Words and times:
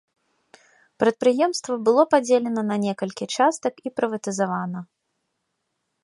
Прадпрыемства 1.01 1.73
было 1.89 2.05
падзелена 2.13 2.63
на 2.71 2.75
некалькі 2.85 3.25
частак 3.41 3.73
і 3.89 3.91
прыватызавана. 4.01 4.79